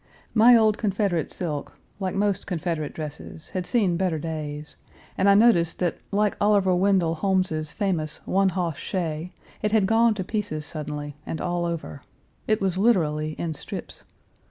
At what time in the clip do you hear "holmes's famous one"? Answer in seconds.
7.13-8.49